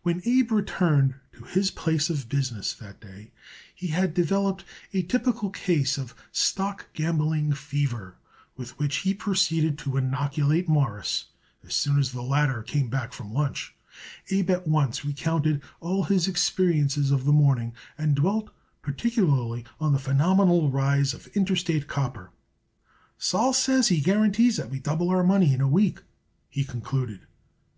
When 0.00 0.22
Abe 0.24 0.52
returned 0.52 1.16
to 1.32 1.44
his 1.44 1.70
place 1.70 2.08
of 2.08 2.30
business 2.30 2.72
that 2.76 2.98
day 2.98 3.30
he 3.74 3.88
had 3.88 4.14
developed 4.14 4.64
a 4.94 5.02
typical 5.02 5.50
case 5.50 5.98
of 5.98 6.14
stock 6.32 6.88
gambling 6.94 7.52
fever, 7.52 8.16
with 8.56 8.78
which 8.78 8.96
he 9.04 9.12
proceeded 9.12 9.76
to 9.80 9.98
inoculate 9.98 10.66
Morris 10.66 11.26
as 11.62 11.74
soon 11.74 11.98
as 11.98 12.10
the 12.12 12.22
latter 12.22 12.62
came 12.62 12.88
back 12.88 13.12
from 13.12 13.34
lunch. 13.34 13.74
Abe 14.30 14.48
at 14.48 14.66
once 14.66 15.04
recounted 15.04 15.60
all 15.78 16.04
his 16.04 16.26
experiences 16.26 17.10
of 17.10 17.26
the 17.26 17.30
morning 17.34 17.74
and 17.98 18.14
dwelt 18.16 18.48
particularly 18.80 19.66
on 19.78 19.92
the 19.92 19.98
phenomenal 19.98 20.70
rise 20.70 21.12
of 21.12 21.26
Interstate 21.36 21.86
Copper. 21.86 22.30
"Sol 23.18 23.52
says 23.52 23.88
he 23.88 24.00
guarantees 24.00 24.56
that 24.56 24.70
we 24.70 24.78
double 24.78 25.10
our 25.10 25.22
money 25.22 25.52
in 25.52 25.60
a 25.60 25.68
week," 25.68 26.00
he 26.48 26.64
concluded. 26.64 27.26